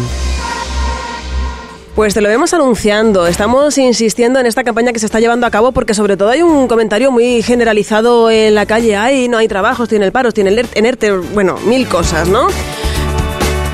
Pues 1.94 2.14
te 2.14 2.20
lo 2.20 2.28
vemos 2.28 2.54
anunciando. 2.54 3.26
Estamos 3.26 3.76
insistiendo 3.76 4.38
en 4.38 4.46
esta 4.46 4.64
campaña 4.64 4.92
que 4.92 4.98
se 4.98 5.06
está 5.06 5.20
llevando 5.20 5.46
a 5.46 5.50
cabo 5.50 5.72
porque 5.72 5.92
sobre 5.92 6.16
todo 6.16 6.30
hay 6.30 6.40
un 6.40 6.68
comentario 6.68 7.10
muy 7.10 7.42
generalizado 7.42 8.30
en 8.30 8.54
la 8.54 8.64
calle. 8.64 8.96
Ay, 8.96 9.28
no 9.28 9.38
hay 9.38 9.48
trabajos, 9.48 9.88
tiene 9.88 10.06
el 10.06 10.12
paro, 10.12 10.32
tiene 10.32 10.50
el 10.50 10.86
ERTE, 10.86 11.16
bueno, 11.34 11.58
mil 11.66 11.86
cosas, 11.88 12.28
¿no? 12.28 12.48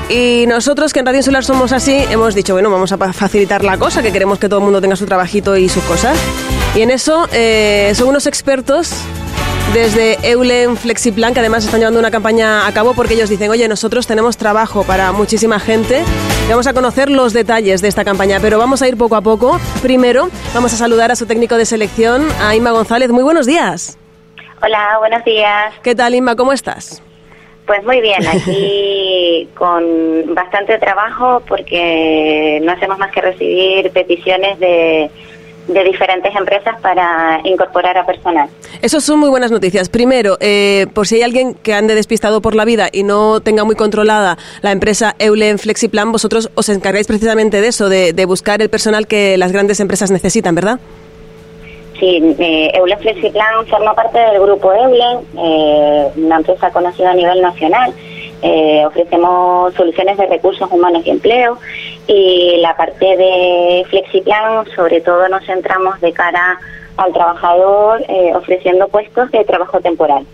Y 0.09 0.45
nosotros 0.47 0.93
que 0.93 0.99
en 0.99 1.05
Radio 1.05 1.19
Insular 1.19 1.43
somos 1.43 1.73
así, 1.73 2.03
hemos 2.09 2.33
dicho, 2.33 2.53
bueno, 2.53 2.69
vamos 2.69 2.91
a 2.91 3.13
facilitar 3.13 3.63
la 3.63 3.77
cosa, 3.77 4.01
que 4.01 4.11
queremos 4.11 4.39
que 4.39 4.47
todo 4.47 4.59
el 4.59 4.65
mundo 4.65 4.81
tenga 4.81 4.95
su 4.95 5.05
trabajito 5.05 5.55
y 5.55 5.69
sus 5.69 5.83
cosas. 5.83 6.17
Y 6.75 6.81
en 6.81 6.91
eso 6.91 7.27
eh, 7.33 7.93
son 7.95 8.07
unos 8.07 8.25
expertos 8.25 8.91
desde 9.77 10.17
Eulen 10.27 10.75
Flexiplan, 10.75 11.35
que 11.35 11.39
además 11.39 11.63
están 11.63 11.79
llevando 11.79 11.99
una 11.99 12.09
campaña 12.09 12.65
a 12.65 12.73
cabo 12.73 12.95
porque 12.95 13.13
ellos 13.13 13.29
dicen, 13.29 13.51
oye, 13.51 13.67
nosotros 13.67 14.07
tenemos 14.07 14.35
trabajo 14.35 14.83
para 14.83 15.11
muchísima 15.11 15.59
gente 15.59 16.03
y 16.47 16.49
vamos 16.49 16.65
a 16.65 16.73
conocer 16.73 17.11
los 17.11 17.31
detalles 17.31 17.83
de 17.83 17.87
esta 17.87 18.03
campaña, 18.03 18.39
pero 18.41 18.57
vamos 18.57 18.81
a 18.81 18.87
ir 18.87 18.97
poco 18.97 19.15
a 19.15 19.21
poco. 19.21 19.59
Primero, 19.83 20.29
vamos 20.55 20.73
a 20.73 20.77
saludar 20.77 21.11
a 21.11 21.15
su 21.15 21.27
técnico 21.27 21.57
de 21.57 21.65
selección, 21.65 22.27
a 22.41 22.55
Inma 22.55 22.71
González. 22.71 23.11
Muy 23.11 23.21
buenos 23.21 23.45
días. 23.45 23.99
Hola, 24.63 24.95
buenos 24.97 25.23
días. 25.23 25.75
¿Qué 25.83 25.93
tal, 25.93 26.15
Inma? 26.15 26.35
¿Cómo 26.35 26.53
estás? 26.53 27.03
Pues 27.67 27.83
muy 27.83 28.01
bien, 28.01 28.25
aquí 28.25 29.47
con 29.55 30.33
bastante 30.33 30.79
trabajo 30.79 31.43
porque 31.47 32.59
no 32.63 32.71
hacemos 32.71 32.97
más 32.97 33.11
que 33.11 33.21
recibir 33.21 33.91
peticiones 33.91 34.59
de 34.59 35.11
de 35.67 35.83
diferentes 35.83 36.33
empresas 36.35 36.79
para 36.81 37.41
incorporar 37.43 37.97
a 37.97 38.05
personal. 38.05 38.49
Eso 38.81 39.01
son 39.01 39.19
muy 39.19 39.29
buenas 39.29 39.51
noticias. 39.51 39.89
Primero, 39.89 40.37
eh, 40.39 40.87
por 40.93 41.07
si 41.07 41.15
hay 41.15 41.23
alguien 41.23 41.53
que 41.55 41.73
ande 41.73 41.95
despistado 41.95 42.41
por 42.41 42.55
la 42.55 42.65
vida 42.65 42.89
y 42.91 43.03
no 43.03 43.41
tenga 43.41 43.63
muy 43.63 43.75
controlada 43.75 44.37
la 44.61 44.71
empresa 44.71 45.15
Eulen 45.19 45.59
Flexiplan, 45.59 46.11
vosotros 46.11 46.49
os 46.55 46.69
encargáis 46.69 47.07
precisamente 47.07 47.61
de 47.61 47.67
eso, 47.67 47.89
de, 47.89 48.25
buscar 48.27 48.61
el 48.61 48.69
personal 48.69 49.07
que 49.07 49.37
las 49.37 49.53
grandes 49.53 49.79
empresas 49.79 50.11
necesitan, 50.11 50.53
¿verdad? 50.53 50.79
Sí, 51.97 52.21
eh, 52.39 52.71
Eulen 52.73 52.99
Flexiplan 52.99 53.65
forma 53.67 53.93
parte 53.93 54.19
del 54.19 54.41
grupo 54.41 54.73
Eulen, 54.73 55.19
eh, 55.37 56.07
una 56.17 56.37
empresa 56.37 56.69
conocida 56.71 57.11
a 57.11 57.13
nivel 57.13 57.41
nacional 57.41 57.93
eh, 58.41 58.85
ofrecemos 58.85 59.73
soluciones 59.73 60.17
de 60.17 60.27
recursos 60.27 60.69
humanos 60.71 61.03
y 61.05 61.09
empleo 61.09 61.57
y 62.07 62.57
la 62.61 62.75
parte 62.75 63.05
de 63.17 63.85
FlexiPlan 63.89 64.65
sobre 64.75 65.01
todo 65.01 65.27
nos 65.27 65.45
centramos 65.45 65.99
de 66.01 66.13
cara 66.13 66.59
al 66.97 67.13
trabajador 67.13 68.03
eh, 68.07 68.33
ofreciendo 68.35 68.87
puestos 68.87 69.31
de 69.31 69.43
trabajo 69.43 69.79
temporal 69.79 70.25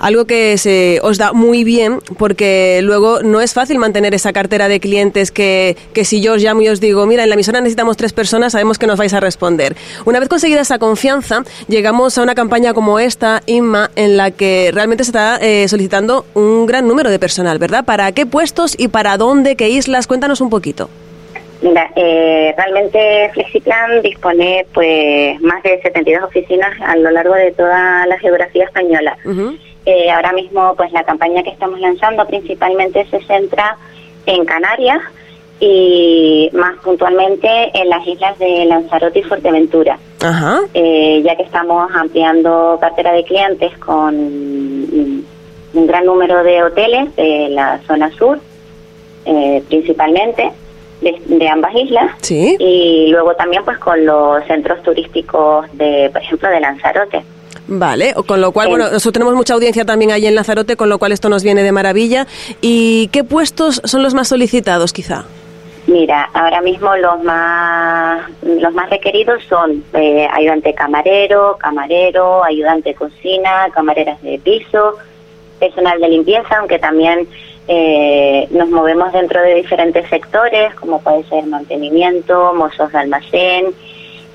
algo 0.00 0.24
que 0.24 0.58
se 0.58 0.98
os 1.02 1.18
da 1.18 1.32
muy 1.32 1.62
bien 1.62 2.00
porque 2.18 2.80
luego 2.82 3.22
no 3.22 3.40
es 3.40 3.54
fácil 3.54 3.78
mantener 3.78 4.14
esa 4.14 4.32
cartera 4.32 4.66
de 4.66 4.80
clientes 4.80 5.30
que, 5.30 5.76
que 5.92 6.04
si 6.04 6.20
yo 6.20 6.32
os 6.32 6.42
llamo 6.42 6.62
y 6.62 6.68
os 6.68 6.80
digo, 6.80 7.06
mira, 7.06 7.22
en 7.22 7.28
la 7.28 7.34
emisora 7.34 7.60
necesitamos 7.60 7.96
tres 7.96 8.12
personas, 8.12 8.52
sabemos 8.52 8.78
que 8.78 8.86
nos 8.86 8.98
vais 8.98 9.14
a 9.14 9.20
responder. 9.20 9.76
Una 10.04 10.18
vez 10.18 10.28
conseguida 10.28 10.62
esa 10.62 10.78
confianza, 10.78 11.44
llegamos 11.68 12.18
a 12.18 12.22
una 12.22 12.34
campaña 12.34 12.74
como 12.74 12.98
esta, 12.98 13.42
INMA, 13.46 13.90
en 13.94 14.16
la 14.16 14.30
que 14.30 14.70
realmente 14.72 15.04
se 15.04 15.10
está 15.10 15.36
eh, 15.36 15.68
solicitando 15.68 16.24
un 16.34 16.66
gran 16.66 16.88
número 16.88 17.10
de 17.10 17.18
personal, 17.18 17.58
¿verdad? 17.58 17.84
¿Para 17.84 18.10
qué 18.12 18.26
puestos 18.26 18.74
y 18.78 18.88
para 18.88 19.16
dónde, 19.18 19.54
qué 19.54 19.68
islas? 19.68 20.06
Cuéntanos 20.06 20.40
un 20.40 20.50
poquito. 20.50 20.88
Mira, 21.62 21.90
eh, 21.94 22.54
realmente 22.56 23.30
Flexiplan 23.34 24.00
dispone 24.00 24.64
pues 24.72 25.38
más 25.42 25.62
de 25.62 25.80
72 25.82 26.24
oficinas 26.24 26.72
a 26.80 26.96
lo 26.96 27.10
largo 27.10 27.34
de 27.34 27.52
toda 27.52 28.06
la 28.06 28.18
geografía 28.18 28.64
española. 28.64 29.18
Eh, 29.92 30.08
ahora 30.08 30.32
mismo, 30.32 30.72
pues 30.76 30.92
la 30.92 31.02
campaña 31.02 31.42
que 31.42 31.50
estamos 31.50 31.80
lanzando 31.80 32.24
principalmente 32.24 33.04
se 33.10 33.20
centra 33.22 33.76
en 34.24 34.44
Canarias 34.44 35.00
y 35.58 36.48
más 36.52 36.76
puntualmente 36.78 37.48
en 37.74 37.88
las 37.88 38.06
islas 38.06 38.38
de 38.38 38.66
Lanzarote 38.66 39.18
y 39.18 39.22
Fuerteventura, 39.24 39.98
eh, 40.74 41.20
ya 41.24 41.34
que 41.34 41.42
estamos 41.42 41.90
ampliando 41.92 42.78
cartera 42.80 43.10
de 43.10 43.24
clientes 43.24 43.76
con 43.78 44.14
un 44.14 45.86
gran 45.88 46.06
número 46.06 46.44
de 46.44 46.62
hoteles 46.62 47.16
de 47.16 47.48
la 47.48 47.80
zona 47.88 48.12
sur, 48.12 48.38
eh, 49.24 49.60
principalmente 49.68 50.52
de, 51.00 51.48
ambas 51.48 51.74
islas, 51.74 52.12
y 52.30 53.08
luego 53.08 53.34
también 53.34 53.64
pues 53.64 53.78
con 53.78 54.06
los 54.06 54.44
centros 54.46 54.80
turísticos 54.84 55.66
de, 55.72 56.10
por 56.12 56.22
ejemplo, 56.22 56.48
de 56.48 56.60
Lanzarote. 56.60 57.24
Vale, 57.72 58.14
con 58.26 58.40
lo 58.40 58.50
cual, 58.50 58.68
bueno, 58.68 58.86
nosotros 58.86 59.12
tenemos 59.12 59.34
mucha 59.34 59.54
audiencia 59.54 59.84
también 59.84 60.10
ahí 60.10 60.26
en 60.26 60.34
Lanzarote, 60.34 60.76
con 60.76 60.88
lo 60.88 60.98
cual 60.98 61.12
esto 61.12 61.28
nos 61.28 61.44
viene 61.44 61.62
de 61.62 61.70
maravilla. 61.70 62.26
¿Y 62.60 63.06
qué 63.12 63.22
puestos 63.22 63.80
son 63.84 64.02
los 64.02 64.12
más 64.12 64.26
solicitados, 64.26 64.92
quizá? 64.92 65.24
Mira, 65.86 66.28
ahora 66.34 66.62
mismo 66.62 66.96
los 66.96 67.22
más 67.22 68.28
los 68.42 68.74
más 68.74 68.90
requeridos 68.90 69.42
son 69.48 69.84
eh, 69.94 70.28
ayudante 70.32 70.74
camarero, 70.74 71.56
camarero, 71.58 72.42
ayudante 72.42 72.92
cocina, 72.94 73.68
camareras 73.72 74.20
de 74.22 74.40
piso, 74.40 74.96
personal 75.60 76.00
de 76.00 76.08
limpieza, 76.08 76.58
aunque 76.58 76.80
también 76.80 77.28
eh, 77.68 78.48
nos 78.50 78.68
movemos 78.68 79.12
dentro 79.12 79.40
de 79.42 79.54
diferentes 79.54 80.08
sectores, 80.10 80.74
como 80.74 81.00
puede 81.00 81.22
ser 81.24 81.46
mantenimiento, 81.46 82.52
mozos 82.52 82.90
de 82.90 82.98
almacén, 82.98 83.66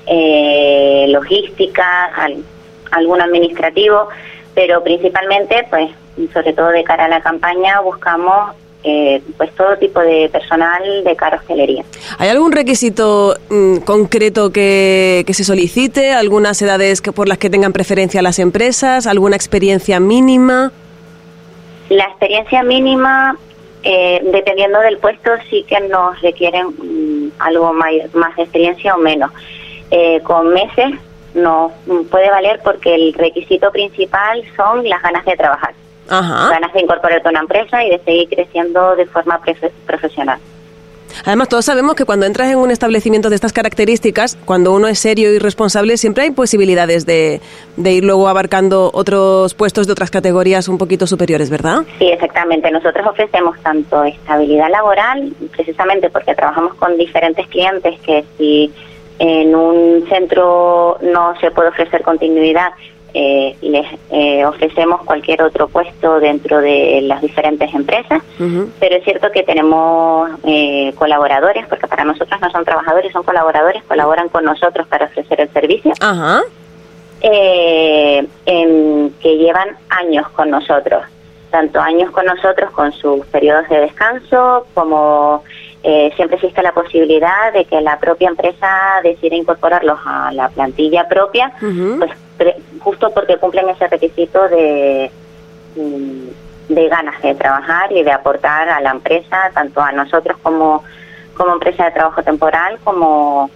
eh, 0.06 1.06
logística, 1.08 2.10
algún 2.96 3.20
administrativo, 3.20 4.08
pero 4.54 4.82
principalmente, 4.82 5.66
pues, 5.70 5.90
sobre 6.32 6.52
todo 6.52 6.68
de 6.68 6.82
cara 6.84 7.04
a 7.04 7.08
la 7.08 7.20
campaña, 7.20 7.80
buscamos 7.80 8.54
eh, 8.88 9.20
pues 9.36 9.50
todo 9.56 9.76
tipo 9.78 10.00
de 10.00 10.28
personal 10.28 10.80
de 11.02 11.16
cara 11.16 11.36
a 11.36 11.40
hostelería. 11.40 11.84
¿Hay 12.18 12.28
algún 12.28 12.52
requisito 12.52 13.34
mm, 13.50 13.78
concreto 13.78 14.52
que, 14.52 15.24
que, 15.26 15.34
se 15.34 15.42
solicite? 15.42 16.12
¿Algunas 16.12 16.62
edades 16.62 17.00
que, 17.00 17.10
por 17.10 17.26
las 17.26 17.38
que 17.38 17.50
tengan 17.50 17.72
preferencia 17.72 18.22
las 18.22 18.38
empresas? 18.38 19.08
¿Alguna 19.08 19.34
experiencia 19.34 19.98
mínima? 19.98 20.70
La 21.88 22.04
experiencia 22.04 22.62
mínima, 22.62 23.36
eh, 23.82 24.20
dependiendo 24.32 24.78
del 24.78 24.98
puesto, 24.98 25.30
sí 25.50 25.64
que 25.68 25.80
nos 25.80 26.20
requieren 26.22 26.68
mm, 26.68 27.32
algo 27.40 27.72
más, 27.72 27.92
más, 28.14 28.36
de 28.36 28.42
experiencia 28.44 28.94
o 28.94 28.98
menos. 28.98 29.32
Eh, 29.90 30.20
con 30.22 30.52
meses 30.52 30.94
no 31.36 31.72
puede 32.10 32.30
valer 32.30 32.60
porque 32.64 32.94
el 32.94 33.12
requisito 33.12 33.70
principal 33.70 34.42
son 34.56 34.88
las 34.88 35.02
ganas 35.02 35.24
de 35.24 35.36
trabajar, 35.36 35.74
ganas 36.08 36.72
de 36.72 36.80
incorporarte 36.80 37.28
a 37.28 37.30
una 37.30 37.40
empresa 37.40 37.84
y 37.84 37.90
de 37.90 37.98
seguir 38.00 38.28
creciendo 38.28 38.96
de 38.96 39.06
forma 39.06 39.40
profesional. 39.86 40.40
Además, 41.24 41.48
todos 41.48 41.64
sabemos 41.64 41.94
que 41.94 42.04
cuando 42.04 42.26
entras 42.26 42.50
en 42.50 42.58
un 42.58 42.70
establecimiento 42.70 43.30
de 43.30 43.36
estas 43.36 43.52
características, 43.52 44.36
cuando 44.44 44.72
uno 44.72 44.88
es 44.88 44.98
serio 44.98 45.32
y 45.32 45.38
responsable, 45.38 45.96
siempre 45.96 46.24
hay 46.24 46.30
posibilidades 46.30 47.06
de, 47.06 47.40
de, 47.76 47.92
ir 47.92 48.04
luego 48.04 48.28
abarcando 48.28 48.90
otros 48.92 49.54
puestos 49.54 49.86
de 49.86 49.92
otras 49.92 50.10
categorías 50.10 50.68
un 50.68 50.78
poquito 50.78 51.06
superiores, 51.06 51.48
¿verdad? 51.48 51.84
Sí, 51.98 52.06
exactamente. 52.08 52.70
Nosotros 52.70 53.06
ofrecemos 53.06 53.58
tanto 53.62 54.04
estabilidad 54.04 54.68
laboral, 54.70 55.32
precisamente 55.52 56.10
porque 56.10 56.34
trabajamos 56.34 56.74
con 56.74 56.96
diferentes 56.98 57.46
clientes 57.48 57.98
que 58.00 58.24
si 58.36 58.72
en 59.18 59.54
un 59.54 60.06
centro 60.08 60.98
no 61.00 61.38
se 61.40 61.50
puede 61.50 61.70
ofrecer 61.70 62.02
continuidad, 62.02 62.72
eh, 63.18 63.56
les 63.62 63.86
eh, 64.10 64.44
ofrecemos 64.44 65.00
cualquier 65.04 65.40
otro 65.40 65.68
puesto 65.68 66.20
dentro 66.20 66.60
de 66.60 67.00
las 67.02 67.22
diferentes 67.22 67.72
empresas, 67.72 68.22
pero 68.78 68.96
es 68.96 69.04
cierto 69.04 69.30
que 69.32 69.42
tenemos 69.42 70.28
eh, 70.44 70.92
colaboradores, 70.96 71.66
porque 71.66 71.86
para 71.86 72.04
nosotros 72.04 72.38
no 72.42 72.50
son 72.50 72.66
trabajadores, 72.66 73.12
son 73.12 73.22
colaboradores, 73.22 73.82
colaboran 73.84 74.28
con 74.28 74.44
nosotros 74.44 74.86
para 74.88 75.06
ofrecer 75.06 75.40
el 75.40 75.48
servicio, 75.50 75.92
que 77.22 78.28
llevan 79.38 79.78
años 79.88 80.28
con 80.30 80.50
nosotros, 80.50 81.02
tanto 81.50 81.80
años 81.80 82.10
con 82.10 82.26
nosotros 82.26 82.70
con 82.72 82.92
sus 82.92 83.24
periodos 83.28 83.66
de 83.70 83.80
descanso 83.80 84.66
como 84.74 85.42
eh, 85.88 86.12
siempre 86.16 86.34
existe 86.34 86.64
la 86.64 86.72
posibilidad 86.72 87.52
de 87.52 87.64
que 87.64 87.80
la 87.80 88.00
propia 88.00 88.28
empresa 88.28 89.00
decida 89.04 89.36
incorporarlos 89.36 90.00
a 90.04 90.32
la 90.32 90.48
plantilla 90.48 91.06
propia, 91.06 91.52
pues 91.60 92.10
justo 92.80 93.12
porque 93.14 93.36
cumplen 93.36 93.68
ese 93.68 93.86
requisito 93.86 94.48
de, 94.48 95.12
mm, 95.76 96.74
de 96.74 96.88
ganas 96.88 97.22
de 97.22 97.36
trabajar 97.36 97.92
y 97.92 98.02
de 98.02 98.10
aportar 98.10 98.68
a 98.68 98.80
la 98.80 98.90
empresa, 98.90 99.52
tanto 99.54 99.80
a 99.80 99.92
nosotros 99.92 100.36
como, 100.42 100.82
como 101.36 101.52
empresa 101.52 101.84
de 101.84 101.92
trabajo 101.92 102.20
temporal, 102.20 102.80
como 102.82 103.48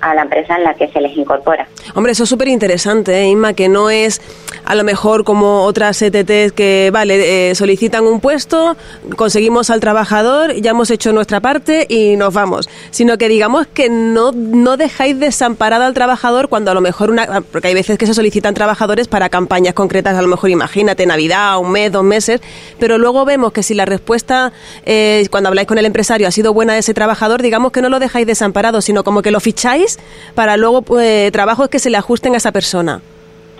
a 0.00 0.14
la 0.14 0.22
empresa 0.22 0.56
en 0.56 0.64
la 0.64 0.74
que 0.74 0.88
se 0.88 1.00
les 1.00 1.16
incorpora. 1.16 1.66
Hombre, 1.94 2.12
eso 2.12 2.24
es 2.24 2.28
súper 2.28 2.48
interesante, 2.48 3.18
¿eh, 3.18 3.26
Inma, 3.26 3.54
que 3.54 3.68
no 3.68 3.90
es 3.90 4.20
a 4.64 4.74
lo 4.74 4.84
mejor 4.84 5.24
como 5.24 5.62
otras 5.62 6.02
ETTs 6.02 6.52
que, 6.52 6.90
vale, 6.92 7.50
eh, 7.50 7.54
solicitan 7.54 8.04
un 8.04 8.20
puesto, 8.20 8.76
conseguimos 9.16 9.70
al 9.70 9.80
trabajador, 9.80 10.54
ya 10.54 10.72
hemos 10.72 10.90
hecho 10.90 11.12
nuestra 11.12 11.40
parte 11.40 11.86
y 11.88 12.16
nos 12.16 12.34
vamos, 12.34 12.68
sino 12.90 13.16
que 13.16 13.28
digamos 13.28 13.66
que 13.68 13.88
no, 13.88 14.32
no 14.32 14.76
dejáis 14.76 15.18
desamparado 15.18 15.84
al 15.84 15.94
trabajador 15.94 16.48
cuando 16.48 16.72
a 16.72 16.74
lo 16.74 16.80
mejor 16.80 17.10
una, 17.10 17.40
porque 17.40 17.68
hay 17.68 17.74
veces 17.74 17.96
que 17.96 18.06
se 18.06 18.14
solicitan 18.14 18.54
trabajadores 18.54 19.06
para 19.08 19.28
campañas 19.28 19.74
concretas, 19.74 20.16
a 20.16 20.22
lo 20.22 20.28
mejor 20.28 20.50
imagínate 20.50 21.06
Navidad, 21.06 21.58
un 21.58 21.70
mes, 21.70 21.92
dos 21.92 22.04
meses, 22.04 22.40
pero 22.78 22.98
luego 22.98 23.24
vemos 23.24 23.52
que 23.52 23.62
si 23.62 23.74
la 23.74 23.84
respuesta 23.84 24.52
eh, 24.84 25.26
cuando 25.30 25.48
habláis 25.48 25.68
con 25.68 25.78
el 25.78 25.86
empresario 25.86 26.26
ha 26.26 26.32
sido 26.32 26.52
buena 26.52 26.72
de 26.72 26.80
ese 26.80 26.92
trabajador, 26.92 27.40
digamos 27.40 27.70
que 27.70 27.82
no 27.82 27.88
lo 27.88 28.00
dejáis 28.00 28.26
desamparado, 28.26 28.80
sino 28.80 29.04
como 29.04 29.22
que 29.22 29.30
lo 29.30 29.38
ficháis 29.38 29.85
para 30.34 30.56
luego 30.56 30.82
pues, 30.82 31.30
trabajos 31.32 31.68
que 31.68 31.78
se 31.78 31.90
le 31.90 31.96
ajusten 31.96 32.34
a 32.34 32.38
esa 32.38 32.52
persona. 32.52 33.00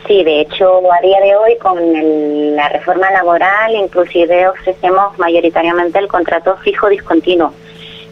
Sí, 0.06 0.22
de 0.22 0.42
hecho, 0.42 0.80
a 0.92 1.00
día 1.00 1.18
de 1.20 1.36
hoy 1.36 1.56
con 1.58 2.56
la 2.56 2.68
reforma 2.68 3.10
laboral 3.10 3.74
inclusive 3.74 4.48
ofrecemos 4.48 5.18
mayoritariamente 5.18 5.98
el 5.98 6.06
contrato 6.06 6.56
fijo 6.58 6.88
discontinuo. 6.88 7.52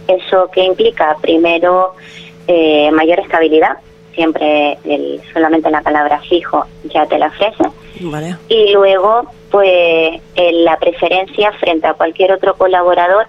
¿Eso 0.08 0.50
qué 0.52 0.64
implica? 0.64 1.16
Primero, 1.20 1.94
eh, 2.48 2.90
mayor 2.90 3.20
estabilidad. 3.20 3.78
Siempre 4.14 4.78
el, 4.84 5.20
solamente 5.32 5.70
la 5.70 5.82
palabra 5.82 6.20
fijo 6.28 6.66
ya 6.84 7.06
te 7.06 7.18
la 7.18 7.26
ofrece. 7.26 7.64
Y 8.48 8.72
luego, 8.72 9.22
pues, 9.50 10.20
la 10.36 10.76
preferencia 10.78 11.52
frente 11.52 11.86
a 11.86 11.94
cualquier 11.94 12.32
otro 12.32 12.54
colaborador 12.54 13.26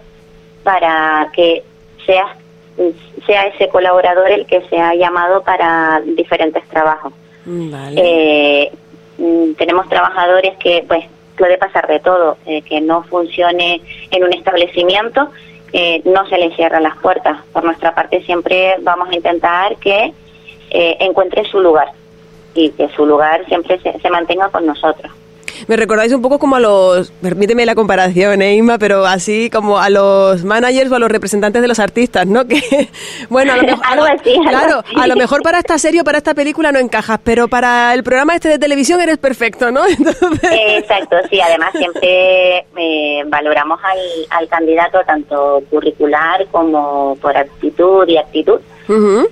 para 0.64 1.30
que 1.34 1.64
seas 2.06 2.30
sea 3.26 3.48
ese 3.48 3.70
colaborador 3.70 4.30
el 4.30 4.46
que 4.46 4.62
sea 4.70 4.94
llamado 4.96 5.44
para 5.44 6.02
diferentes 6.06 6.64
trabajos. 6.66 7.14
Mm, 7.46 7.74
eh, 7.98 8.72
mm, 9.18 9.54
tenemos 9.54 9.88
trabajadores 9.88 10.58
que, 10.58 10.84
pues, 10.88 11.06
puede 11.38 11.58
pasar 11.58 11.88
de 11.88 12.00
todo, 12.00 12.38
eh, 12.46 12.62
que 12.62 12.82
no 12.82 13.04
funcione 13.04 13.82
en 14.12 14.24
un 14.24 14.34
establecimiento, 14.34 15.30
eh, 15.74 16.02
no 16.06 16.28
se 16.28 16.38
le 16.38 16.56
cierran 16.56 16.84
las 16.84 16.98
puertas. 16.98 17.44
Por 17.52 17.64
nuestra 17.64 17.94
parte 17.94 18.24
siempre 18.24 18.76
vamos 18.82 19.10
a 19.10 19.16
intentar 19.16 19.76
que 19.78 20.14
encuentre 20.78 21.46
su 21.46 21.62
lugar 21.62 21.90
y 22.54 22.70
que 22.72 22.90
su 22.90 23.06
lugar 23.06 23.46
siempre 23.46 23.80
se 23.80 24.10
mantenga 24.10 24.50
con 24.50 24.66
nosotros. 24.66 25.10
Me 25.68 25.76
recordáis 25.76 26.14
un 26.14 26.22
poco 26.22 26.40
como 26.40 26.56
a 26.56 26.60
los, 26.60 27.12
permíteme 27.12 27.66
la 27.66 27.76
comparación, 27.76 28.42
¿eh, 28.42 28.62
pero 28.80 29.06
así 29.06 29.50
como 29.50 29.80
a 29.80 29.90
los 29.90 30.44
managers 30.44 30.92
o 30.92 30.96
a 30.96 31.00
los 31.00 31.10
representantes 31.10 31.62
de 31.62 31.68
los 31.68 31.80
artistas, 31.80 32.26
¿no? 32.26 32.46
Que, 32.56 32.90
bueno, 33.30 33.54
a 33.54 33.58
lo 33.58 33.64
mejor, 33.64 34.22
claro, 34.50 34.84
a 34.96 35.08
lo 35.08 35.16
mejor 35.16 35.42
para 35.42 35.60
esta 35.60 35.78
serie 35.78 36.02
o 36.02 36.04
para 36.04 36.20
esta 36.20 36.34
película 36.34 36.72
no 36.72 36.80
encajas, 36.80 37.20
pero 37.24 37.48
para 37.48 37.94
el 37.94 38.04
programa 38.04 38.36
este 38.36 38.50
de 38.50 38.60
televisión 38.60 39.02
eres 39.02 39.18
perfecto, 39.18 39.72
¿no? 39.72 39.82
Exacto, 40.44 41.18
sí, 41.30 41.42
además 41.42 41.72
siempre 41.74 42.66
eh, 42.78 43.24
valoramos 43.28 43.80
al, 43.84 44.00
al 44.30 44.48
candidato 44.48 45.00
tanto 45.06 45.64
curricular 45.70 46.46
como 46.52 47.18
por 47.22 47.36
actitud 47.36 48.08
y 48.08 48.18
actitud. 48.18 48.60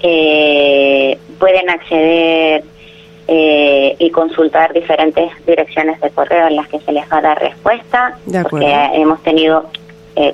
eh, 0.00 1.18
pueden 1.38 1.70
acceder 1.70 2.64
eh, 3.26 3.96
y 3.98 4.10
consultar 4.10 4.72
diferentes 4.72 5.32
direcciones 5.46 6.00
de 6.00 6.10
correo 6.10 6.48
en 6.48 6.56
las 6.56 6.68
que 6.68 6.80
se 6.80 6.92
les 6.92 7.10
va 7.10 7.18
a 7.18 7.22
dar 7.22 7.40
respuesta, 7.40 8.18
porque 8.42 8.70
hemos 8.94 9.22
tenido, 9.22 9.70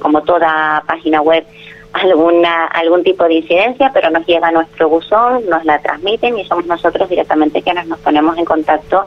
como 0.01 0.23
toda 0.23 0.83
página 0.87 1.21
web, 1.21 1.45
alguna 1.95 2.67
algún 2.67 3.05
tipo 3.05 3.25
de 3.25 3.35
incidencia, 3.35 3.91
pero 3.95 4.11
nos 4.11 4.27
llega 4.27 4.49
a 4.49 4.53
nuestro 4.53 4.89
buzón, 4.89 5.49
nos 5.49 5.65
la 5.65 5.81
transmiten 5.81 6.39
y 6.39 6.45
somos 6.45 6.67
nosotros 6.67 7.09
directamente 7.09 7.63
quienes 7.63 7.87
nos 7.87 7.99
ponemos 8.01 8.37
en 8.37 8.45
contacto 8.45 9.07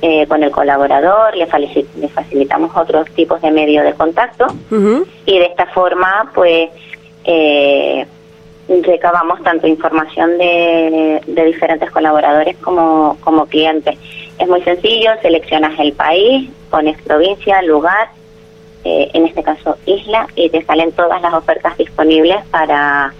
eh, 0.00 0.26
con 0.26 0.42
el 0.42 0.50
colaborador, 0.50 1.36
le, 1.36 1.46
facilitamos 1.46 2.76
otros 2.76 3.08
tipos 3.10 3.40
de 3.42 3.50
medios 3.50 3.84
de 3.84 3.92
contacto 3.94 4.46
y 5.26 5.38
de 5.38 5.44
esta 5.44 5.66
forma 5.66 6.30
pues 6.34 6.70
eh, 7.24 8.06
recabamos 8.68 9.42
tanto 9.42 9.66
información 9.66 10.38
de, 10.38 11.20
de 11.26 11.44
diferentes 11.44 11.90
colaboradores 11.90 12.56
como, 12.58 13.18
como 13.22 13.46
clientes. 13.46 13.98
Es 14.38 14.48
muy 14.48 14.62
sencillo, 14.62 15.10
seleccionas 15.22 15.78
el 15.78 15.92
país, 15.92 16.50
pones 16.70 17.00
provincia, 17.02 17.62
lugar, 17.62 18.08
eh, 18.84 19.10
en 19.14 19.26
este 19.26 19.42
caso 19.42 19.78
isla, 19.86 20.26
y 20.36 20.50
te 20.50 20.62
salen 20.64 20.92
todas 20.92 21.20
las 21.22 21.32
ofertas 21.32 21.76
disponibles 21.76 22.44
para, 22.50 23.12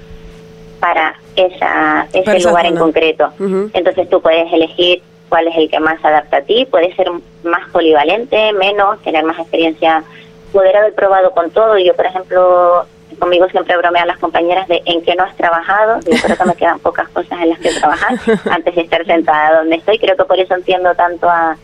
para 0.79 1.15
esa, 1.37 2.07
ese 2.13 2.41
lugar 2.41 2.67
en 2.67 2.77
concreto. 2.77 3.33
Entonces 3.73 4.09
tú 4.11 4.21
puedes 4.21 4.53
elegir 4.53 5.03
cuál 5.29 5.49
es 5.49 5.57
el 5.57 5.71
que 5.71 5.81
más 5.81 6.01
se 6.01 6.09
adapta 6.09 6.39
a 6.39 6.43
ti, 6.43 6.67
puede 6.71 6.95
ser 6.95 7.11
más 7.43 7.69
polivalente, 7.71 8.53
menos, 8.53 9.01
tener 9.03 9.25
más 9.25 9.39
experiencia, 9.39 10.05
poder 10.53 10.77
haber 10.77 10.95
probado 10.95 11.33
con 11.33 11.51
todo. 11.51 11.79
Yo, 11.79 11.95
por 11.97 12.07
ejemplo, 12.07 12.85
conmigo 13.19 13.49
siempre 13.49 13.77
bromean 13.77 14.07
las 14.07 14.19
compañeras 14.19 14.69
de 14.69 14.83
en 14.85 15.03
qué 15.03 15.15
no 15.15 15.25
has 15.25 15.37
trabajado. 15.37 16.01
Yo 16.01 16.17
creo 16.23 16.37
que 16.37 16.45
me 16.45 16.55
quedan 16.55 16.79
pocas 16.79 17.09
cosas 17.09 17.41
en 17.41 17.51
las 17.51 17.59
que 17.59 17.71
trabajar 17.71 18.19
antes 18.51 18.75
de 18.75 18.83
estar 18.83 19.05
sentada 19.07 19.59
donde 19.59 19.77
estoy. 19.77 19.99
Creo 19.99 20.17
que 20.17 20.25
por 20.25 20.39
eso 20.39 20.55
entiendo 20.55 20.95
tanto 20.95 21.29
a, 21.29 21.57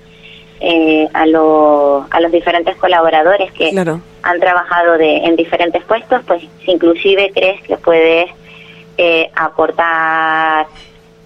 eh, 0.60 1.08
a, 1.14 1.22
a 1.22 2.20
los 2.20 2.32
diferentes 2.32 2.76
colaboradores 2.76 3.50
que 3.52 3.70
han 4.22 4.40
trabajado 4.40 4.98
de, 4.98 5.16
en 5.18 5.36
diferentes 5.36 5.82
puestos, 5.84 6.20
pues 6.26 6.42
si 6.64 6.72
inclusive 6.72 7.32
crees 7.34 7.62
que 7.62 7.76
puedes 7.78 8.30
eh, 8.98 9.30
aportar 9.34 10.66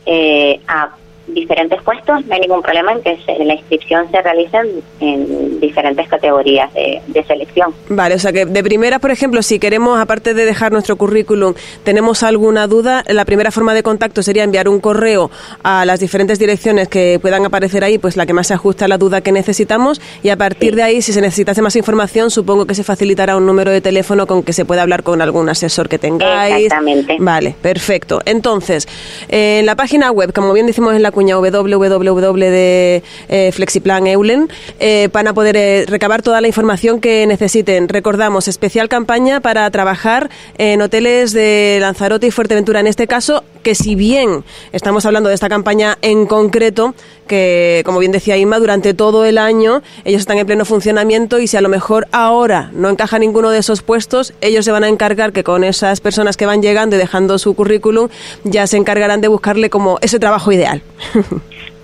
eh, 0.07 0.61
a 0.69 0.91
diferentes 1.35 1.83
puestos, 1.83 2.25
no 2.27 2.35
hay 2.35 2.41
ningún 2.41 2.63
problema 2.63 2.93
en 2.93 3.03
que 3.03 3.19
la 3.45 3.55
inscripción 3.55 4.11
se 4.11 4.23
realice 4.23 4.57
en, 5.01 5.61
diferentes 5.61 6.09
categorías 6.09 6.73
de, 6.75 7.25
selección. 7.27 7.75
Vale, 7.89 8.17
o 8.17 8.19
sea 8.19 8.33
que 8.33 8.45
de 8.45 8.63
primera, 8.63 8.99
por 8.99 9.11
ejemplo, 9.11 9.43
si 9.43 9.59
queremos, 9.59 9.99
aparte 9.99 10.35
de 10.35 10.45
dejar 10.45 10.73
nuestro 10.73 10.97
currículum, 10.97 11.55
tenemos 11.85 12.23
alguna 12.23 12.67
duda, 12.67 13.03
la 13.09 13.25
primera 13.25 13.51
forma 13.51 13.73
de 13.73 13.83
contacto 13.83 14.23
sería 14.23 14.45
enviar 14.45 14.69
un 14.69 14.79
correo 14.79 15.31
a 15.63 15.87
las 15.87 16.01
diferentes 16.01 16.39
direcciones 16.39 16.89
que 16.89 17.19
puedan 17.21 17.47
aparecer 17.47 17.83
ahí, 17.83 17.97
pues 17.99 18.17
la 18.17 18.27
que 18.27 18.35
más 18.35 18.49
se 18.49 18.55
ajusta 18.55 18.85
a 18.85 18.89
la 18.89 18.99
duda 18.99 19.23
que 19.23 19.33
necesitamos, 19.33 20.03
y 20.23 20.29
a 20.29 20.37
partir 20.37 20.77
de 20.77 20.83
ahí, 20.83 21.01
si 21.01 21.13
se 21.13 21.21
necesitase 21.23 21.63
más 21.63 21.77
información, 21.77 22.31
supongo 22.31 22.67
que 22.67 22.75
se 22.75 22.85
facilitará 22.85 23.37
un 23.37 23.47
número 23.47 23.71
de 23.71 23.81
teléfono 23.81 24.27
con 24.27 24.43
que 24.43 24.53
se 24.53 24.65
pueda 24.65 24.83
hablar 24.83 25.03
con 25.03 25.23
algún 25.23 25.49
asesor 25.49 25.89
que 25.89 25.99
tengáis. 25.99 26.67
Exactamente. 26.67 27.17
Vale, 27.19 27.55
perfecto. 27.61 28.21
Entonces, 28.27 28.87
en 29.29 29.65
la 29.65 29.77
página 29.77 30.11
web, 30.11 30.33
como 30.33 30.53
bien 30.53 30.67
decimos 30.67 30.95
en 30.95 31.03
la 31.03 31.11
cuña, 31.11 31.24
cuña 31.25 31.39
www 31.39 32.51
de 32.51 33.03
eh, 33.29 33.53
Flexiplan 33.53 34.07
Eulen 34.07 34.49
eh, 34.79 35.09
van 35.13 35.29
a 35.29 35.33
poder 35.33 35.57
eh, 35.57 35.85
recabar 35.89 36.23
toda 36.23 36.41
la 36.41 36.47
información 36.47 37.01
que 37.01 37.27
necesiten. 37.27 37.89
Recordamos, 37.89 38.49
especial 38.49 38.89
campaña 38.89 39.41
para 39.41 39.71
trabajar 39.71 40.31
en 40.59 40.83
hoteles 40.83 41.33
de 41.33 41.79
Lanzarote 41.81 42.27
y 42.27 42.31
Fuerteventura. 42.31 42.81
En 42.81 42.87
este 42.87 43.07
caso, 43.07 43.43
que 43.65 43.75
si 43.75 43.97
bien 43.97 44.45
estamos 44.71 45.05
hablando 45.07 45.29
de 45.29 45.35
esta 45.35 45.49
campaña 45.49 45.99
en 46.03 46.27
concreto, 46.27 46.95
que 47.27 47.83
como 47.85 47.99
bien 47.99 48.13
decía 48.13 48.37
Inma, 48.37 48.61
durante 48.61 48.95
todo 48.95 49.25
el 49.25 49.39
año 49.39 49.83
ellos 50.05 50.21
están 50.21 50.39
en 50.39 50.47
pleno 50.47 50.65
funcionamiento 50.65 51.41
y 51.41 51.49
si 51.49 51.57
a 51.57 51.61
lo 51.61 51.69
mejor 51.69 52.07
ahora 52.13 52.71
no 52.73 52.89
encaja 52.89 53.19
ninguno 53.19 53.51
de 53.51 53.59
esos 53.59 53.83
puestos, 53.83 54.35
ellos 54.41 54.65
se 54.65 54.71
van 54.71 54.85
a 54.85 54.89
encargar 54.89 55.33
que 55.33 55.43
con 55.43 55.65
esas 55.65 56.01
personas 56.01 56.37
que 56.37 56.47
van 56.47 56.63
llegando 56.63 56.95
y 56.95 56.99
dejando 57.01 57.39
su 57.39 57.57
currículum 57.57 58.09
ya 58.45 58.69
se 58.69 58.77
encargarán 58.77 59.21
de 59.21 59.29
buscarle 59.29 59.71
como 59.71 59.99
ese 60.01 60.21
trabajo 60.21 60.53
ideal. 60.53 60.83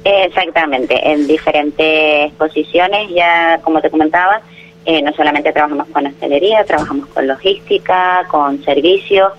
Exactamente, 0.05 0.99
en 1.11 1.27
diferentes 1.27 2.33
posiciones, 2.35 3.11
ya 3.15 3.61
como 3.63 3.81
te 3.81 3.91
comentaba, 3.91 4.41
eh, 4.87 5.03
no 5.03 5.13
solamente 5.13 5.53
trabajamos 5.53 5.89
con 5.89 6.07
hostelería, 6.07 6.65
trabajamos 6.65 7.07
con 7.09 7.27
logística, 7.27 8.25
con 8.31 8.63
servicios, 8.65 9.33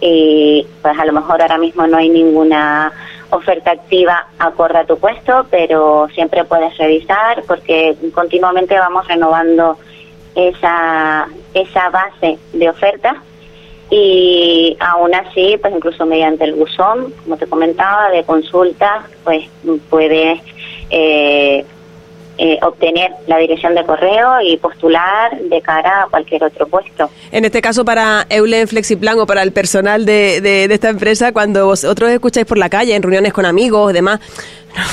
y 0.00 0.66
pues 0.82 0.98
a 0.98 1.04
lo 1.04 1.12
mejor 1.12 1.42
ahora 1.42 1.58
mismo 1.58 1.86
no 1.86 1.96
hay 1.96 2.08
ninguna 2.08 2.92
oferta 3.30 3.72
activa 3.72 4.26
acorde 4.38 4.78
a 4.78 4.86
tu 4.86 4.98
puesto, 4.98 5.46
pero 5.50 6.08
siempre 6.14 6.44
puedes 6.44 6.76
revisar 6.76 7.42
porque 7.46 7.96
continuamente 8.14 8.78
vamos 8.78 9.06
renovando 9.08 9.78
esa, 10.34 11.26
esa 11.54 11.90
base 11.90 12.38
de 12.52 12.68
ofertas 12.68 13.16
y 13.90 14.76
aún 14.80 15.14
así, 15.14 15.56
pues 15.60 15.74
incluso 15.74 16.06
mediante 16.06 16.44
el 16.44 16.54
buzón, 16.54 17.12
como 17.22 17.36
te 17.36 17.46
comentaba, 17.46 18.10
de 18.10 18.24
consulta, 18.24 19.06
pues 19.22 19.48
puedes 19.88 20.40
eh, 20.90 21.64
eh, 22.38 22.58
obtener 22.62 23.12
la 23.26 23.38
dirección 23.38 23.74
de 23.74 23.84
correo 23.84 24.40
y 24.42 24.56
postular 24.56 25.38
de 25.38 25.60
cara 25.62 26.02
a 26.02 26.06
cualquier 26.06 26.44
otro 26.44 26.66
puesto. 26.66 27.10
En 27.32 27.44
este 27.44 27.60
caso, 27.62 27.84
para 27.84 28.26
Eulen 28.28 28.68
Flexiplan 28.68 29.18
o 29.18 29.26
para 29.26 29.42
el 29.42 29.52
personal 29.52 30.04
de, 30.04 30.40
de, 30.40 30.64
esta 30.64 30.88
empresa, 30.88 31.32
cuando 31.32 31.66
vosotros 31.66 32.10
escucháis 32.10 32.46
por 32.46 32.58
la 32.58 32.68
calle, 32.68 32.94
en 32.94 33.02
reuniones 33.02 33.32
con 33.32 33.46
amigos, 33.46 33.92
demás, 33.92 34.20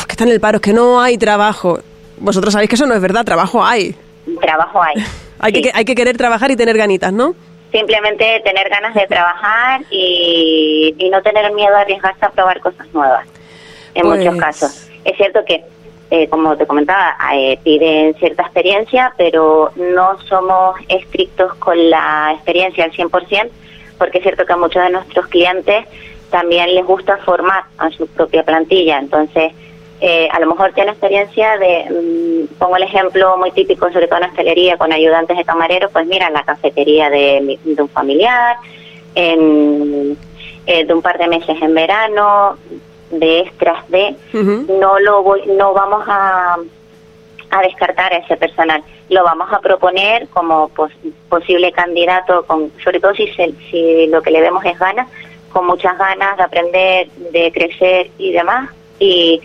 que 0.08 0.12
están 0.12 0.28
en 0.28 0.34
el 0.34 0.40
paro, 0.40 0.58
es 0.58 0.62
que 0.62 0.74
no 0.74 1.02
hay 1.02 1.18
trabajo. 1.18 1.80
Vosotros 2.18 2.54
sabéis 2.54 2.70
que 2.70 2.76
eso 2.76 2.86
no 2.86 2.96
es 2.96 3.02
verdad, 3.02 3.26
trabajo 3.26 3.64
hay. 3.64 3.96
Trabajo 4.40 4.82
hay. 4.82 5.04
hay, 5.40 5.52
que, 5.54 5.72
hay 5.74 5.86
que 5.86 5.96
querer 5.96 6.18
trabajar 6.18 6.52
y 6.52 6.56
tener 6.56 6.78
ganitas, 6.78 7.12
¿no? 7.12 7.36
simplemente 7.74 8.40
tener 8.46 8.70
ganas 8.70 8.94
de 8.94 9.08
trabajar 9.08 9.82
y, 9.90 11.10
no 11.12 11.22
tener 11.22 11.52
miedo 11.54 11.76
a 11.76 11.82
arriesgarse 11.82 12.26
a 12.26 12.30
probar 12.30 12.60
cosas 12.60 12.88
nuevas, 12.94 13.28
en 13.94 14.08
muchos 14.08 14.28
pues 14.28 14.40
casos. 14.40 14.90
Es 15.04 15.18
cierto 15.18 15.44
que, 15.46 15.64
eh, 16.16 16.30
como 16.30 16.56
te 16.56 16.68
comentaba, 16.68 17.18
eh, 17.34 17.58
piden 17.64 18.14
cierta 18.20 18.44
experiencia, 18.44 19.12
pero 19.18 19.72
no 19.76 20.20
somos 20.30 20.76
estrictos 20.88 21.56
con 21.56 21.90
la 21.90 22.34
experiencia 22.36 22.84
al 22.84 22.92
100%, 22.92 23.50
porque 23.98 24.20
es 24.20 24.24
cierto 24.24 24.46
que 24.46 24.54
a 24.54 24.58
muchos 24.58 24.84
de 24.84 24.92
nuestros 24.92 25.26
clientes 25.26 25.88
también 26.30 26.76
les 26.76 26.86
gusta 26.86 27.18
formar 27.18 27.64
a 27.80 27.90
su 27.90 28.06
propia 28.06 28.44
plantilla, 28.44 29.00
entonces 29.00 29.54
eh, 30.02 30.28
a 30.32 30.40
lo 30.40 30.46
mejor 30.46 30.72
tiene 30.74 30.92
experiencia 30.92 31.58
de, 31.58 31.86
mm, 31.90 32.60
pongo 32.60 32.78
el 32.78 32.84
ejemplo 32.84 33.36
muy 33.40 33.50
típico, 33.50 33.92
sobre 33.92 34.08
todo 34.08 34.20
en 34.20 34.30
hostelería, 34.30 34.78
con 34.78 34.94
ayudantes 34.94 35.36
de 35.36 35.44
camareros, 35.44 35.92
pues 35.92 36.06
mira, 36.06 36.28
en 36.28 36.34
la 36.34 36.44
cafetería 36.44 37.10
de, 37.10 37.58
un 37.76 37.90
familiar, 37.90 38.58
de 39.16 40.94
un 40.94 41.02
par 41.02 41.18
de 41.18 41.28
meses 41.28 41.60
en 41.60 41.74
verano, 41.74 42.56
de 43.20 43.40
extras 43.40 43.90
de, 43.90 44.16
no 44.34 45.00
lo 45.00 45.24
voy, 45.24 45.42
no 45.58 45.74
vamos 45.74 46.04
a, 46.08 46.58
a 47.50 47.62
descartar 47.62 48.14
a 48.14 48.18
ese 48.18 48.36
personal, 48.38 48.84
lo 49.10 49.24
vamos 49.24 49.52
a 49.52 49.60
proponer 49.60 50.28
como 50.30 50.72
posible 51.30 51.72
candidato, 51.72 52.46
con, 52.46 52.72
sobre 52.84 53.00
todo 53.00 53.14
si, 53.14 53.28
si 53.70 54.08
lo 54.08 54.22
que 54.22 54.32
le 54.32 54.42
vemos 54.42 54.66
es 54.66 54.78
ganas, 54.80 55.08
con 55.52 55.68
muchas 55.68 55.98
ganas 55.98 56.38
de 56.38 56.44
aprender, 56.44 57.10
de 57.32 57.52
crecer 57.52 58.10
y 58.18 58.32
demás, 58.32 58.70
y 59.00 59.42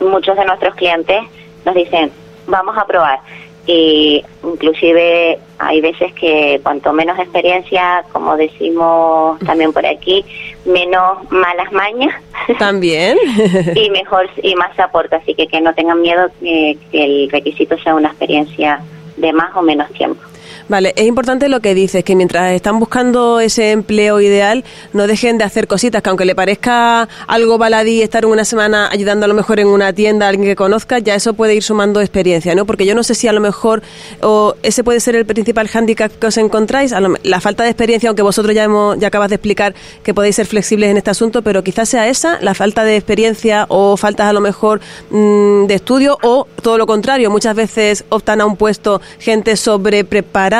muchos 0.00 0.36
de 0.36 0.44
nuestros 0.44 0.74
clientes 0.74 1.22
nos 1.64 1.74
dicen, 1.74 2.10
vamos 2.46 2.76
a 2.76 2.86
probar. 2.86 3.20
Y 3.66 4.24
inclusive 4.42 5.38
hay 5.64 5.80
veces 5.80 6.12
que 6.14 6.60
cuanto 6.62 6.92
menos 6.92 7.18
experiencia, 7.18 8.04
como 8.12 8.36
decimos 8.36 9.38
también 9.40 9.72
por 9.72 9.86
aquí, 9.86 10.24
menos 10.64 11.30
malas 11.30 11.70
mañas. 11.72 12.14
También. 12.58 13.16
y 13.76 13.88
mejor 13.90 14.28
y 14.42 14.56
más 14.56 14.76
aporta. 14.78 15.16
Así 15.16 15.34
que 15.34 15.46
que 15.46 15.60
no 15.60 15.72
tengan 15.74 16.00
miedo 16.00 16.28
que 16.40 16.76
el 16.92 17.30
requisito 17.30 17.78
sea 17.78 17.94
una 17.94 18.08
experiencia 18.08 18.80
de 19.16 19.32
más 19.32 19.54
o 19.56 19.62
menos 19.62 19.88
tiempo. 19.92 20.20
Vale, 20.68 20.92
es 20.96 21.06
importante 21.06 21.48
lo 21.48 21.60
que 21.60 21.74
dices, 21.74 22.04
que 22.04 22.14
mientras 22.14 22.52
están 22.52 22.78
buscando 22.78 23.40
ese 23.40 23.72
empleo 23.72 24.20
ideal, 24.20 24.64
no 24.92 25.06
dejen 25.06 25.38
de 25.38 25.44
hacer 25.44 25.66
cositas, 25.66 26.02
que 26.02 26.08
aunque 26.08 26.24
le 26.24 26.34
parezca 26.34 27.08
algo 27.26 27.58
baladí 27.58 28.00
estar 28.02 28.24
una 28.26 28.44
semana 28.44 28.88
ayudando 28.90 29.24
a 29.24 29.28
lo 29.28 29.34
mejor 29.34 29.58
en 29.58 29.66
una 29.66 29.92
tienda 29.92 30.26
a 30.26 30.28
alguien 30.28 30.48
que 30.48 30.56
conozca, 30.56 30.98
ya 30.98 31.14
eso 31.14 31.34
puede 31.34 31.54
ir 31.54 31.62
sumando 31.62 32.00
experiencia, 32.00 32.54
¿no? 32.54 32.64
Porque 32.64 32.86
yo 32.86 32.94
no 32.94 33.02
sé 33.02 33.14
si 33.14 33.28
a 33.28 33.32
lo 33.32 33.40
mejor 33.40 33.82
o 34.22 34.54
ese 34.62 34.84
puede 34.84 35.00
ser 35.00 35.16
el 35.16 35.26
principal 35.26 35.68
hándicap 35.68 36.12
que 36.12 36.26
os 36.26 36.36
encontráis, 36.36 36.94
la 37.22 37.40
falta 37.40 37.64
de 37.64 37.70
experiencia, 37.70 38.08
aunque 38.08 38.22
vosotros 38.22 38.54
ya, 38.54 38.64
hemos, 38.64 38.98
ya 38.98 39.08
acabas 39.08 39.30
de 39.30 39.36
explicar 39.36 39.74
que 40.02 40.14
podéis 40.14 40.36
ser 40.36 40.46
flexibles 40.46 40.90
en 40.90 40.96
este 40.96 41.10
asunto, 41.10 41.42
pero 41.42 41.64
quizás 41.64 41.88
sea 41.88 42.08
esa, 42.08 42.40
la 42.40 42.54
falta 42.54 42.84
de 42.84 42.96
experiencia 42.96 43.66
o 43.68 43.96
faltas 43.96 44.28
a 44.28 44.32
lo 44.32 44.40
mejor 44.40 44.80
mm, 45.10 45.66
de 45.66 45.74
estudio 45.74 46.18
o 46.22 46.46
todo 46.62 46.78
lo 46.78 46.86
contrario, 46.86 47.30
muchas 47.30 47.56
veces 47.56 48.04
optan 48.10 48.40
a 48.40 48.46
un 48.46 48.56
puesto 48.56 49.00
gente 49.18 49.56
sobre 49.56 50.04
preparada 50.04 50.51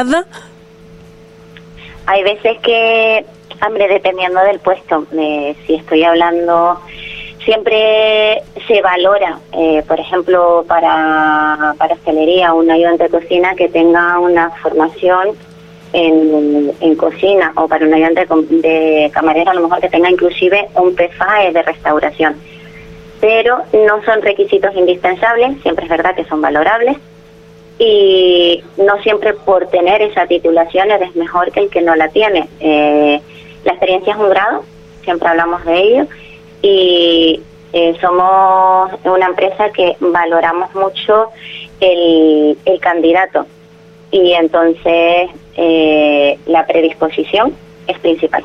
hay 2.07 2.23
veces 2.23 2.59
que, 2.63 3.27
hombre, 3.67 3.89
dependiendo 3.89 4.41
del 4.41 4.59
puesto, 4.59 5.07
eh, 5.13 5.55
si 5.67 5.75
estoy 5.75 6.03
hablando, 6.03 6.81
siempre 7.45 8.43
se 8.67 8.81
valora, 8.81 9.39
eh, 9.53 9.83
por 9.87 10.01
ejemplo, 10.01 10.65
para, 10.67 11.75
para 11.77 11.95
hostelería, 11.95 12.55
un 12.55 12.71
ayudante 12.71 13.05
de 13.05 13.11
cocina 13.11 13.55
que 13.55 13.69
tenga 13.69 14.19
una 14.19 14.51
formación 14.63 15.37
en, 15.93 16.73
en, 16.81 16.97
cocina 16.97 17.53
o 17.57 17.69
para 17.69 17.85
un 17.85 17.93
ayudante 17.93 18.27
de 18.49 19.11
camarero 19.13 19.51
a 19.51 19.55
lo 19.55 19.63
mejor 19.63 19.81
que 19.81 19.91
tenga 19.91 20.11
inclusive 20.11 20.69
un 20.75 20.95
PFAE 20.95 21.53
de 21.53 21.63
restauración. 21.63 22.37
Pero 23.21 23.59
no 23.75 24.03
son 24.05 24.23
requisitos 24.23 24.75
indispensables, 24.75 25.61
siempre 25.61 25.85
es 25.85 25.91
verdad 25.91 26.15
que 26.15 26.25
son 26.25 26.41
valorables 26.41 26.97
y 27.79 28.63
no 28.77 29.01
siempre 29.03 29.35
por 29.35 29.67
tener 29.69 30.03
esa 30.03 30.27
titulación 30.27 30.91
eres 30.91 31.15
mejor 31.17 31.51
que 31.53 31.61
el 31.61 31.71
que 31.71 31.83
no 31.83 31.95
la 31.97 32.09
tiene. 32.09 32.49
Eh, 32.61 33.21
la 33.65 33.73
experiencia 33.73 34.13
es 34.13 34.19
un 34.19 34.31
grado, 34.31 34.65
siempre 35.03 35.29
hablamos 35.29 35.65
de 35.65 35.79
ello, 35.79 36.07
y 36.63 37.41
eh, 37.73 37.97
somos 38.01 38.93
una 39.05 39.27
empresa 39.27 39.71
que 39.71 39.97
valoramos 40.01 40.75
mucho 40.75 41.29
el, 41.81 42.57
el 42.65 42.81
candidato 42.81 43.47
y 44.13 44.33
entonces 44.35 45.31
eh, 45.57 46.39
la 46.47 46.67
predisposición 46.67 47.55
es 47.89 47.99
principal. 47.99 48.45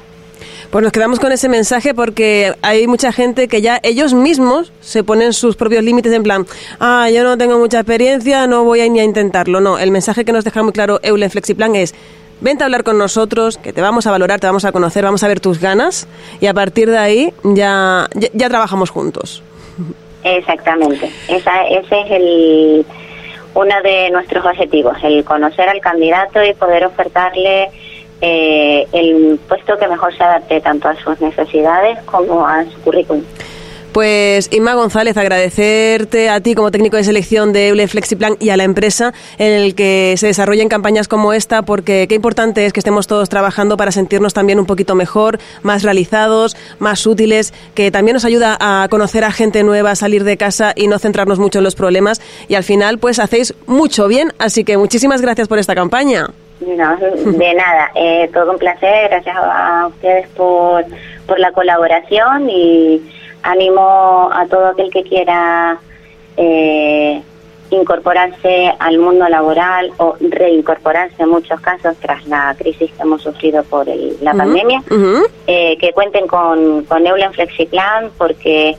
Pues 0.72 0.84
nos 0.84 0.92
quedamos 0.92 1.20
con 1.20 1.32
ese 1.32 1.48
mensaje 1.48 1.94
porque 1.94 2.54
hay 2.62 2.88
mucha 2.88 3.14
gente 3.14 3.48
que 3.48 3.62
ya 3.62 3.80
ellos 3.84 4.14
mismos 4.14 4.74
se 4.82 5.02
ponen 5.02 5.32
sus 5.32 5.56
propios 5.56 5.82
límites 5.82 6.12
en 6.12 6.24
plan, 6.24 6.46
ah, 6.82 7.10
yo 7.10 7.24
no 7.24 7.38
tengo 7.38 7.58
mucha 7.58 7.80
experiencia, 7.80 8.48
no 8.48 8.66
voy 8.66 8.82
a 8.82 8.90
ni 8.90 9.00
a 9.00 9.06
intentarlo. 9.06 9.62
No, 9.62 9.80
el 9.80 9.92
mensaje 9.92 10.26
que 10.26 10.34
nos 10.34 10.44
deja 10.44 10.62
muy 10.64 10.74
claro 10.74 11.00
Eulen 11.04 11.32
Flexiplan 11.32 11.76
es, 11.78 11.96
vente 12.42 12.64
a 12.64 12.66
hablar 12.66 12.84
con 12.84 12.98
nosotros, 12.98 13.58
que 13.58 13.72
te 13.72 13.82
vamos 13.82 14.08
a 14.08 14.12
valorar, 14.12 14.42
te 14.42 14.48
vamos 14.48 14.66
a 14.66 14.74
conocer, 14.74 15.06
vamos 15.06 15.24
a 15.24 15.30
ver 15.30 15.40
tus 15.40 15.62
ganas 15.62 16.06
y 16.42 16.48
a 16.48 16.54
partir 16.54 16.90
de 16.90 16.98
ahí 16.98 17.34
ya, 17.44 18.08
ya, 18.34 18.50
trabajamos 18.50 18.90
juntos. 18.90 19.42
Exactamente, 20.26 21.10
Esa, 21.30 21.66
ese 21.68 22.02
es 22.02 22.12
el 22.12 22.86
uno 23.54 23.82
de 23.84 24.10
nuestros 24.12 24.46
objetivos, 24.46 24.98
el 25.02 25.24
conocer 25.24 25.70
al 25.70 25.80
candidato 25.80 26.44
y 26.44 26.54
poder 26.54 26.86
ofertarle 26.86 27.70
eh, 28.22 28.88
el 28.92 29.40
puesto 29.48 29.78
que 29.78 29.88
mejor 29.88 30.16
se 30.16 30.24
adapte 30.24 30.62
tanto 30.62 30.88
a 30.88 30.96
sus 30.96 31.20
necesidades 31.22 32.00
como 32.06 32.46
a 32.46 32.64
su 32.66 32.82
currículum. 32.82 33.24
Pues 33.98 34.50
Inma 34.52 34.76
González, 34.76 35.18
agradecerte 35.18 36.30
a 36.30 36.40
ti 36.40 36.54
como 36.54 36.70
técnico 36.70 36.98
de 36.98 37.04
selección 37.04 37.52
de 37.52 37.70
Eule 37.70 37.88
Flexiplan 37.88 38.38
y 38.40 38.50
a 38.50 38.58
la 38.58 38.64
empresa 38.64 39.12
en 39.40 39.54
el 39.54 39.74
que 39.74 40.14
se 40.18 40.28
desarrollen 40.28 40.70
campañas 40.70 41.08
como 41.08 41.34
esta, 41.34 41.64
porque 41.64 42.06
qué 42.08 42.14
importante 42.14 42.68
es 42.68 42.74
que 42.74 42.80
estemos 42.80 43.08
todos 43.08 43.28
trabajando 43.28 43.76
para 43.76 43.92
sentirnos 43.92 44.36
también 44.36 44.60
un 44.60 44.68
poquito 44.68 44.94
mejor, 44.94 45.40
más 45.64 45.82
realizados, 45.82 46.56
más 46.78 47.08
útiles, 47.08 47.56
que 47.74 47.90
también 47.90 48.14
nos 48.14 48.26
ayuda 48.26 48.56
a 48.60 48.88
conocer 48.90 49.24
a 49.24 49.32
gente 49.32 49.64
nueva, 49.64 49.96
salir 49.96 50.24
de 50.24 50.38
casa 50.38 50.74
y 50.76 50.88
no 50.88 51.00
centrarnos 51.00 51.40
mucho 51.40 51.58
en 51.58 51.64
los 51.64 51.74
problemas. 51.74 52.22
Y 52.48 52.54
al 52.54 52.64
final, 52.64 53.00
pues 53.00 53.18
hacéis 53.18 53.56
mucho 53.66 54.08
bien, 54.08 54.32
así 54.38 54.64
que 54.64 54.78
muchísimas 54.78 55.22
gracias 55.22 55.48
por 55.48 55.58
esta 55.58 55.74
campaña. 55.74 56.28
No, 56.60 56.98
de 56.98 57.54
nada. 57.54 57.92
Eh, 57.96 58.30
todo 58.34 58.52
un 58.52 58.58
placer. 58.58 59.10
Gracias 59.10 59.36
a 59.38 59.88
ustedes 59.88 60.28
por, 60.30 60.86
por 61.26 61.40
la 61.40 61.52
colaboración 61.52 62.50
y 62.50 63.02
animo 63.44 64.30
a 64.34 64.46
todo 64.48 64.68
aquel 64.68 64.90
que 64.90 65.04
quiera 65.04 65.78
eh, 66.36 67.22
incorporarse 67.70 68.74
al 68.80 68.98
mundo 68.98 69.28
laboral 69.28 69.92
o 69.98 70.16
reincorporarse 70.20 71.24
en 71.24 71.30
muchos 71.30 71.60
casos 71.60 71.96
tras 71.98 72.26
la 72.28 72.56
crisis 72.58 72.92
que 72.92 73.02
hemos 73.02 73.22
sufrido 73.22 73.64
por 73.64 73.88
la 74.22 74.34
pandemia, 74.34 74.82
eh, 75.48 75.78
que 75.78 75.92
cuenten 75.92 76.28
con, 76.28 76.86
con 76.86 77.06
Eulen 77.06 77.34
Flexiplan 77.34 78.12
porque 78.18 78.78